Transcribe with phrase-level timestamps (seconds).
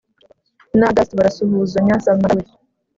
[0.77, 2.43] na august barasuhazanya samantha we